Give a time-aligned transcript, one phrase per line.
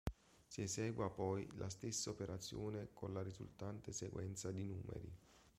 [0.47, 5.11] Si esegua poi la stessa operazione con la risultante sequenza di numeri.